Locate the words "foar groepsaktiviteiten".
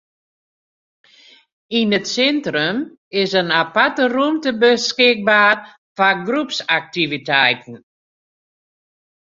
5.97-7.75